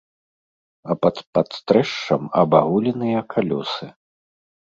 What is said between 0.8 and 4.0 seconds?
А пад падстрэшшам абагуленыя калёсы.